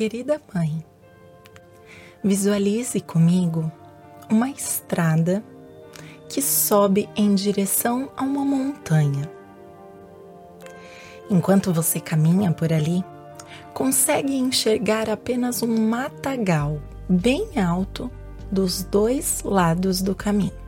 Querida 0.00 0.40
mãe, 0.54 0.82
visualize 2.24 3.02
comigo 3.02 3.70
uma 4.30 4.48
estrada 4.48 5.44
que 6.26 6.40
sobe 6.40 7.06
em 7.14 7.34
direção 7.34 8.10
a 8.16 8.22
uma 8.22 8.42
montanha. 8.42 9.30
Enquanto 11.28 11.70
você 11.70 12.00
caminha 12.00 12.50
por 12.50 12.72
ali, 12.72 13.04
consegue 13.74 14.34
enxergar 14.34 15.10
apenas 15.10 15.62
um 15.62 15.88
matagal 15.90 16.80
bem 17.06 17.60
alto 17.62 18.10
dos 18.50 18.82
dois 18.82 19.42
lados 19.44 20.00
do 20.00 20.14
caminho. 20.14 20.58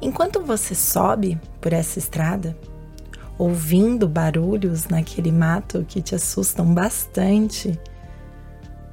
Enquanto 0.00 0.40
você 0.40 0.74
sobe 0.74 1.38
por 1.60 1.74
essa 1.74 1.98
estrada, 1.98 2.56
ouvindo 3.38 4.08
barulhos 4.08 4.86
naquele 4.86 5.32
mato 5.32 5.84
que 5.88 6.00
te 6.00 6.14
assustam 6.14 6.72
bastante, 6.72 7.78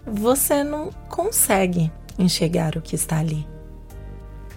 você 0.06 0.64
não 0.64 0.90
consegue 1.10 1.92
enxergar 2.18 2.76
o 2.76 2.82
que 2.82 2.96
está 2.96 3.20
ali. 3.20 3.48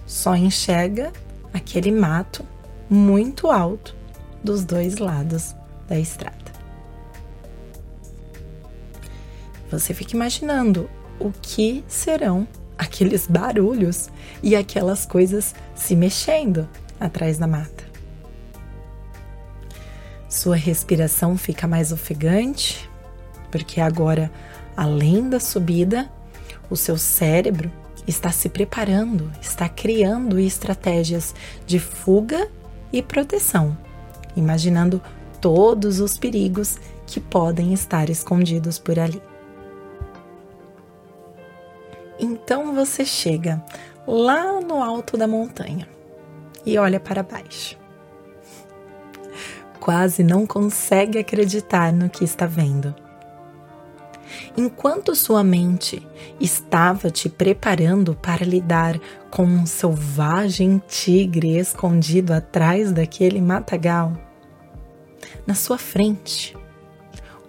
Só 0.05 0.35
enxerga 0.35 1.11
aquele 1.53 1.91
mato 1.91 2.45
muito 2.89 3.49
alto 3.49 3.95
dos 4.43 4.63
dois 4.63 4.97
lados 4.97 5.55
da 5.87 5.97
estrada. 5.97 6.35
Você 9.71 9.93
fica 9.93 10.15
imaginando 10.15 10.89
o 11.19 11.31
que 11.41 11.83
serão 11.87 12.47
aqueles 12.77 13.25
barulhos 13.25 14.09
e 14.43 14.55
aquelas 14.55 15.05
coisas 15.05 15.55
se 15.75 15.95
mexendo 15.95 16.67
atrás 16.99 17.37
da 17.37 17.47
mata. 17.47 17.84
Sua 20.35 20.57
respiração 20.57 21.37
fica 21.37 21.65
mais 21.65 21.93
ofegante, 21.93 22.89
porque 23.49 23.79
agora, 23.79 24.29
além 24.75 25.29
da 25.29 25.39
subida, 25.39 26.11
o 26.69 26.75
seu 26.75 26.97
cérebro 26.97 27.71
está 28.05 28.29
se 28.33 28.49
preparando, 28.49 29.31
está 29.41 29.69
criando 29.69 30.37
estratégias 30.37 31.33
de 31.65 31.79
fuga 31.79 32.49
e 32.91 33.01
proteção, 33.01 33.77
imaginando 34.35 35.01
todos 35.39 36.01
os 36.01 36.17
perigos 36.17 36.77
que 37.07 37.21
podem 37.21 37.73
estar 37.73 38.09
escondidos 38.09 38.77
por 38.77 38.99
ali. 38.99 39.21
Então 42.19 42.75
você 42.75 43.05
chega 43.05 43.63
lá 44.05 44.59
no 44.59 44.83
alto 44.83 45.15
da 45.15 45.29
montanha 45.29 45.87
e 46.65 46.77
olha 46.77 46.99
para 46.99 47.23
baixo. 47.23 47.84
Quase 49.85 50.23
não 50.23 50.47
consegue 50.47 51.19
acreditar 51.19 51.93
no 51.93 52.09
que 52.09 52.23
está 52.23 52.47
vendo. 52.47 52.95
Enquanto 54.57 55.13
sua 55.13 55.43
mente 55.43 56.01
estava 56.41 57.11
te 57.11 57.29
preparando 57.29 58.15
para 58.15 58.43
lidar 58.43 58.99
com 59.29 59.43
um 59.43 59.67
selvagem 59.67 60.81
tigre 60.87 61.55
escondido 61.55 62.33
atrás 62.33 62.91
daquele 62.91 63.39
matagal, 63.39 64.13
na 65.45 65.53
sua 65.53 65.77
frente, 65.77 66.57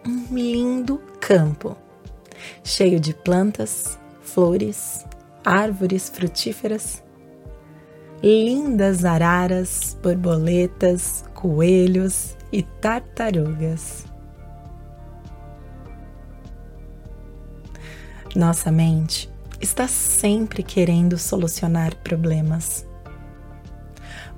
um 0.06 0.26
lindo 0.30 1.00
campo 1.18 1.74
cheio 2.62 3.00
de 3.00 3.14
plantas 3.14 3.98
flores, 4.20 5.06
árvores 5.42 6.10
frutíferas, 6.10 7.02
lindas 8.22 9.06
araras, 9.06 9.96
borboletas, 10.02 11.24
coelhos 11.46 12.36
e 12.50 12.60
tartarugas. 12.60 14.04
Nossa 18.34 18.72
mente 18.72 19.30
está 19.60 19.86
sempre 19.86 20.64
querendo 20.64 21.16
solucionar 21.16 21.94
problemas. 21.98 22.84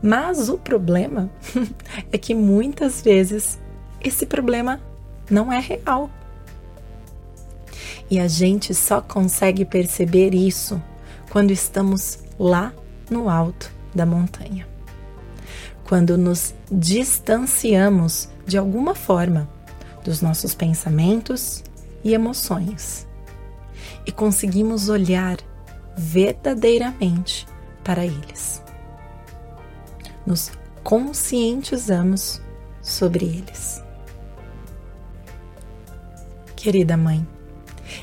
Mas 0.03 0.51
o 0.51 0.59
problema 0.59 1.31
é 2.13 2.19
que 2.19 2.35
muitas 2.35 3.01
vezes 3.01 3.59
esse 4.05 4.27
problema 4.27 4.79
não 5.31 5.51
é 5.51 5.61
real. 5.61 6.11
E 8.11 8.21
a 8.21 8.29
gente 8.29 8.75
só 8.75 9.01
consegue 9.01 9.65
perceber 9.65 10.35
isso 10.35 10.81
quando 11.31 11.53
estamos 11.53 12.19
lá 12.39 12.71
no 13.11 13.31
alto 13.31 13.73
da 13.95 14.05
montanha. 14.05 14.78
Quando 15.89 16.19
nos 16.19 16.55
distanciamos 16.71 18.29
de 18.47 18.59
alguma 18.59 18.95
forma 18.95 19.49
dos 20.05 20.21
nossos 20.21 20.55
pensamentos 20.55 21.65
e 22.05 22.13
emoções 22.13 23.09
e 24.07 24.13
conseguimos 24.13 24.91
olhar 24.91 25.39
verdadeiramente 25.97 27.47
para 27.83 28.05
eles. 28.05 28.63
Nos 30.27 30.53
conscientizamos 30.85 32.43
sobre 32.83 33.25
eles. 33.25 33.83
Querida 36.55 36.99
mãe, 36.99 37.27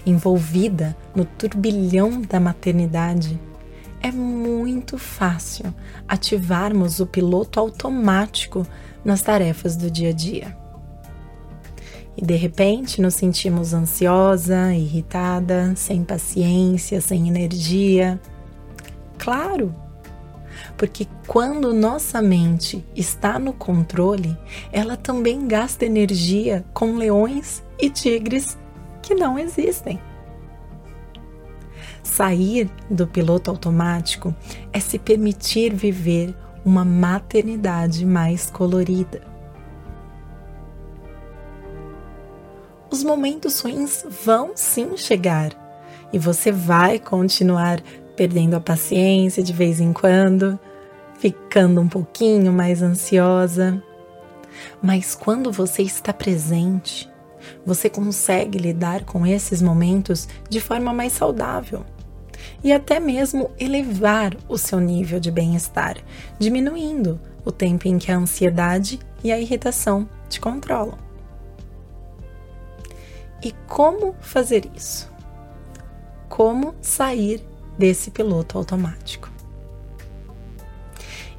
envolvida 0.08 0.98
no 1.16 1.24
turbilhão 1.24 2.20
da 2.22 2.40
maternidade, 2.40 3.40
é 4.06 4.12
muito 4.12 5.00
fácil 5.00 5.74
ativarmos 6.08 7.00
o 7.00 7.08
piloto 7.08 7.60
automático 7.60 8.64
nas 9.04 9.24
tarefas 9.24 9.76
do 9.76 9.90
dia 9.90 10.10
a 10.10 10.14
dia. 10.14 10.56
E 12.16 12.24
de 12.24 12.36
repente 12.36 13.02
nos 13.02 13.16
sentimos 13.16 13.74
ansiosa, 13.74 14.76
irritada, 14.76 15.74
sem 15.76 16.04
paciência, 16.04 17.02
sem 17.02 17.28
energia. 17.28 18.22
Claro, 19.18 19.74
porque 20.78 21.08
quando 21.26 21.74
nossa 21.74 22.22
mente 22.22 22.86
está 22.96 23.40
no 23.40 23.54
controle, 23.54 24.38
ela 24.72 24.96
também 24.96 25.48
gasta 25.48 25.84
energia 25.84 26.64
com 26.76 26.96
leões 26.96 27.64
e 27.80 27.90
tigres 27.90 28.56
que 29.02 29.16
não 29.16 29.40
existem. 29.40 30.00
Sair 32.06 32.70
do 32.90 33.08
piloto 33.08 33.50
automático 33.50 34.34
é 34.72 34.80
se 34.80 35.00
permitir 35.00 35.74
viver 35.74 36.36
uma 36.64 36.86
maternidade 36.86 38.06
mais 38.06 38.50
colorida. 38.50 39.22
Os 42.92 43.04
momentos 43.04 43.60
ruins 43.60 44.06
vão 44.24 44.52
sim 44.56 44.96
chegar 44.96 45.50
e 46.14 46.20
você 46.20 46.52
vai 46.52 47.00
continuar 47.00 47.82
perdendo 48.16 48.54
a 48.54 48.62
paciência 48.62 49.42
de 49.42 49.52
vez 49.52 49.82
em 49.82 49.92
quando, 49.92 50.60
ficando 51.18 51.82
um 51.82 51.90
pouquinho 51.90 52.54
mais 52.54 52.84
ansiosa. 52.84 53.84
Mas 54.82 55.16
quando 55.16 55.52
você 55.52 55.82
está 55.82 56.14
presente, 56.14 57.12
você 57.66 57.90
consegue 57.90 58.60
lidar 58.60 59.04
com 59.04 59.26
esses 59.26 59.60
momentos 59.60 60.28
de 60.48 60.62
forma 60.62 60.94
mais 60.94 61.12
saudável 61.12 61.84
e 62.64 62.72
até 62.72 63.00
mesmo 63.00 63.52
elevar 63.60 64.36
o 64.48 64.58
seu 64.58 64.80
nível 64.80 65.20
de 65.20 65.32
bem-estar, 65.32 65.98
diminuindo 66.40 67.20
o 67.44 67.52
tempo 67.52 67.88
em 67.88 67.98
que 67.98 68.12
a 68.12 68.18
ansiedade 68.18 69.00
e 69.24 69.32
a 69.32 69.40
irritação 69.40 70.10
te 70.30 70.40
controlam. 70.40 70.98
E 73.44 73.52
como 73.68 74.16
fazer 74.20 74.70
isso? 74.76 75.12
Como 76.28 76.74
sair 76.82 77.46
desse 77.78 78.10
piloto 78.10 78.58
automático? 78.58 79.30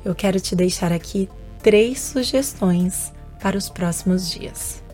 Eu 0.05 0.15
quero 0.15 0.39
te 0.41 0.55
deixar 0.55 0.93
aqui 0.93 1.28
três 1.62 2.00
sugestões 2.00 3.12
para 3.41 3.59
os 3.59 3.69
próximos 3.69 4.31
dias 4.31 4.87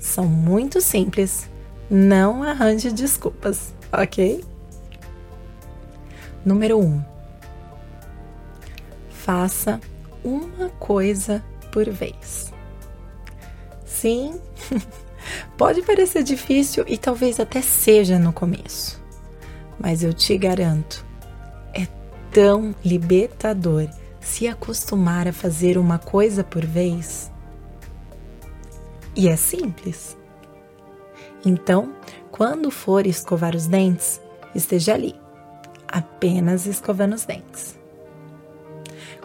são 0.00 0.26
muito 0.26 0.80
simples. 0.80 1.48
Não 1.90 2.42
arranje 2.42 2.90
desculpas, 2.90 3.74
ok? 3.92 4.44
Número 6.44 6.78
1. 6.78 6.84
Um, 6.84 7.04
faça 9.10 9.80
uma 10.24 10.68
coisa 10.78 11.44
por 11.72 11.88
vez. 11.90 12.52
Sim, 13.84 14.40
pode 15.56 15.82
parecer 15.82 16.22
difícil 16.22 16.84
e 16.86 16.96
talvez 16.96 17.40
até 17.40 17.60
seja 17.60 18.18
no 18.18 18.32
começo, 18.32 19.02
mas 19.78 20.02
eu 20.02 20.12
te 20.12 20.36
garanto, 20.38 21.04
é 21.74 21.86
tão 22.30 22.74
libertador 22.84 23.88
se 24.20 24.46
acostumar 24.46 25.26
a 25.26 25.32
fazer 25.32 25.76
uma 25.76 25.98
coisa 25.98 26.44
por 26.44 26.64
vez 26.64 27.30
e 29.18 29.28
é 29.28 29.34
simples. 29.34 30.16
Então, 31.44 31.92
quando 32.30 32.70
for 32.70 33.04
escovar 33.04 33.56
os 33.56 33.66
dentes, 33.66 34.20
esteja 34.54 34.94
ali, 34.94 35.16
apenas 35.88 36.66
escovando 36.66 37.14
os 37.14 37.24
dentes. 37.24 37.78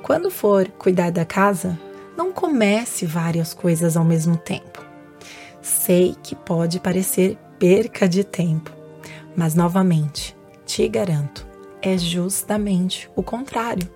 Quando 0.01 0.30
for 0.30 0.68
cuidar 0.69 1.12
da 1.12 1.25
casa, 1.25 1.80
não 2.18 2.31
comece 2.31 3.06
várias 3.06 3.54
coisas 3.54 3.95
ao 3.95 4.04
mesmo 4.04 4.38
tempo. 4.38 4.86
Sei 5.62 6.15
que 6.21 6.36
pode 6.36 6.80
parecer 6.80 7.38
perca 7.57 8.07
de 8.07 8.24
tempo, 8.24 8.71
mas 9.36 9.56
novamente, 9.56 10.36
te 10.65 10.88
garanto, 10.88 11.48
é 11.81 11.98
justamente 11.98 13.09
o 13.16 13.24
contrário. 13.24 13.89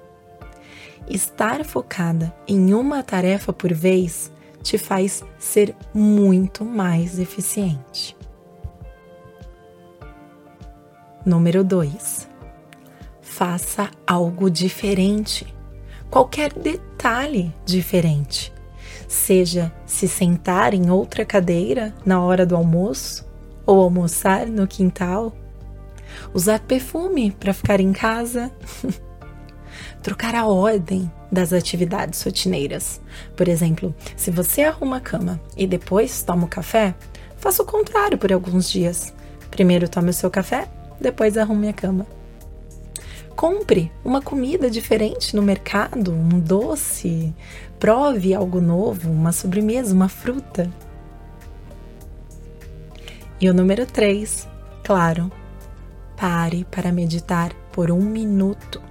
Estar 1.10 1.63
focada 1.66 2.34
em 2.48 2.74
uma 2.74 3.04
tarefa 3.04 3.52
por 3.54 3.74
vez 3.74 4.31
te 4.62 4.78
faz 4.78 5.24
ser 5.38 5.75
muito 5.94 6.66
mais 6.66 7.20
eficiente. 7.20 8.16
Número 11.25 11.63
2. 11.63 12.37
Faça 13.38 13.92
algo 14.07 14.50
diferente. 14.50 15.45
Qualquer 16.10 16.51
detalhe 16.54 17.54
diferente. 17.63 18.51
Seja 19.07 19.72
se 19.86 20.07
sentar 20.07 20.74
em 20.74 20.89
outra 20.89 21.24
cadeira 21.24 21.94
na 22.04 22.19
hora 22.19 22.48
do 22.48 22.56
almoço 22.56 23.30
ou 23.63 23.80
almoçar 23.80 24.48
no 24.48 24.66
quintal, 24.66 25.31
usar 26.34 26.62
perfume 26.62 27.30
para 27.30 27.54
ficar 27.54 27.80
em 27.80 27.94
casa, 27.94 28.51
trocar 30.01 30.34
a 30.34 30.48
ordem 30.48 31.12
das 31.31 31.54
atividades 31.54 32.24
rotineiras. 32.24 33.00
Por 33.36 33.48
exemplo, 33.48 33.94
se 34.16 34.31
você 34.31 34.63
arruma 34.63 34.98
a 34.98 35.01
cama 35.01 35.39
e 35.56 35.68
depois 35.68 36.24
toma 36.24 36.45
o 36.45 36.50
café, 36.50 36.95
faça 37.38 37.62
o 37.62 37.68
contrário 37.68 38.18
por 38.18 38.34
alguns 38.34 38.68
dias. 38.68 39.13
Primeiro 39.51 39.88
tome 39.88 40.10
o 40.10 40.13
seu 40.13 40.31
café, 40.31 40.68
depois 41.00 41.38
arrume 41.38 41.69
a 41.69 41.74
cama. 41.74 42.17
Compre 43.38 43.92
uma 44.04 44.19
comida 44.19 44.68
diferente 44.68 45.36
no 45.36 45.44
mercado, 45.44 46.12
um 46.12 46.39
doce, 46.39 47.36
prove 47.80 48.34
algo 48.34 48.60
novo, 48.60 49.12
uma 49.12 49.31
sobremesa, 49.31 49.94
uma 49.94 50.10
fruta. 50.10 50.68
E 53.39 53.48
o 53.48 53.54
número 53.54 53.86
3, 53.86 54.48
claro, 54.84 55.31
pare 56.16 56.66
para 56.72 56.92
meditar 56.92 57.54
por 57.72 57.92
um 57.92 58.01
minuto. 58.01 58.81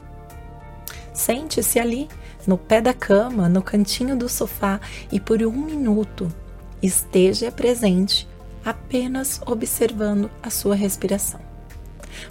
Sente-se 1.13 1.81
ali, 1.81 2.09
no 2.47 2.57
pé 2.57 2.81
da 2.81 2.95
cama, 2.95 3.49
no 3.49 3.61
cantinho 3.61 4.17
do 4.17 4.29
sofá 4.29 4.81
e 5.11 5.19
por 5.19 5.43
um 5.43 5.51
minuto 5.51 6.33
esteja 6.81 7.51
presente 7.51 8.29
apenas 8.65 9.41
observando 9.45 10.31
a 10.41 10.51
sua 10.51 10.77
respiração. 10.77 11.46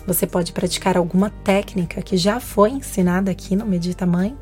Você 0.05 0.27
pode 0.27 0.51
praticar 0.51 0.97
alguma 0.97 1.29
técnica 1.29 2.01
que 2.01 2.17
já 2.17 2.39
foi 2.39 2.71
ensinada 2.71 3.31
aqui 3.31 3.55
no 3.55 3.65
Medita 3.65 4.05
Mãe, 4.05 4.37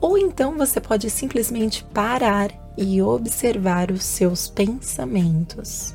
ou 0.00 0.18
então 0.18 0.56
você 0.56 0.80
pode 0.80 1.08
simplesmente 1.10 1.84
parar 1.84 2.50
e 2.76 3.00
observar 3.00 3.90
os 3.90 4.04
seus 4.04 4.48
pensamentos. 4.48 5.94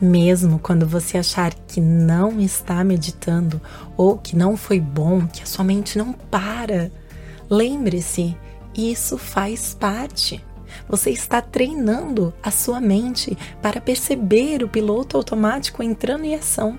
Mesmo 0.00 0.58
quando 0.58 0.86
você 0.86 1.16
achar 1.16 1.54
que 1.54 1.80
não 1.80 2.38
está 2.40 2.84
meditando 2.84 3.60
ou 3.96 4.18
que 4.18 4.36
não 4.36 4.56
foi 4.56 4.78
bom, 4.78 5.26
que 5.26 5.42
a 5.42 5.46
sua 5.46 5.64
mente 5.64 5.96
não 5.96 6.12
para, 6.12 6.90
lembre-se, 7.48 8.36
isso 8.76 9.16
faz 9.16 9.72
parte. 9.72 10.44
Você 10.86 11.10
está 11.10 11.40
treinando 11.40 12.34
a 12.42 12.50
sua 12.50 12.80
mente 12.80 13.38
para 13.62 13.80
perceber 13.80 14.62
o 14.62 14.68
piloto 14.68 15.16
automático 15.16 15.82
entrando 15.82 16.24
em 16.24 16.34
ação 16.34 16.78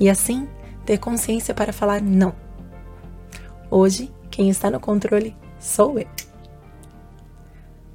e 0.00 0.08
assim 0.08 0.48
ter 0.84 0.98
consciência 0.98 1.54
para 1.54 1.72
falar 1.72 2.00
não. 2.00 2.34
Hoje, 3.70 4.12
quem 4.30 4.48
está 4.48 4.70
no 4.70 4.80
controle 4.80 5.36
sou 5.58 5.98
eu. 5.98 6.08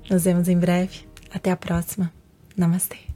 Nos 0.10 0.26
vemos 0.26 0.48
em 0.48 0.58
breve. 0.58 1.08
Até 1.32 1.50
a 1.50 1.58
próxima. 1.58 2.14
Namastê. 2.56 3.13